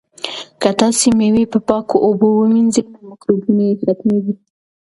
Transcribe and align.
که 0.61 0.69
تاسي 0.79 1.07
مېوې 1.17 1.43
په 1.53 1.59
پاکو 1.67 1.97
اوبو 2.05 2.27
ومینځئ 2.33 2.83
نو 2.91 2.97
مکروبونه 3.09 3.61
یې 3.69 3.73
ختمیږي. 3.81 4.33